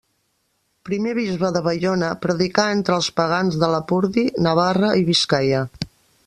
[0.87, 5.63] Primer bisbe de Baiona, predicà entre els pagans de Lapurdi, Navarra i Biscaia.